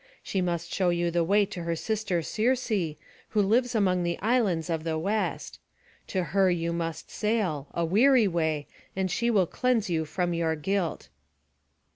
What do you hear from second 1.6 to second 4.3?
her sister Circe, who lives among the